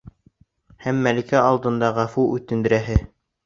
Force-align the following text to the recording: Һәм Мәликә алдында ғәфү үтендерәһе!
Һәм 0.85 1.03
Мәликә 1.09 1.43
алдында 1.51 1.93
ғәфү 2.01 2.27
үтендерәһе! 2.41 3.01